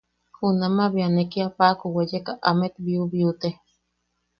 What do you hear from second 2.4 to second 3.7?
amet biubiute.